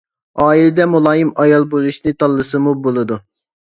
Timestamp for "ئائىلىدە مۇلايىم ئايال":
0.45-1.69